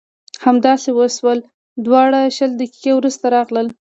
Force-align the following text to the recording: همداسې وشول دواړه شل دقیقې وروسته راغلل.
همداسې 0.45 0.89
وشول 0.99 1.39
دواړه 1.85 2.19
شل 2.37 2.51
دقیقې 2.61 2.91
وروسته 2.95 3.25
راغلل. 3.35 3.67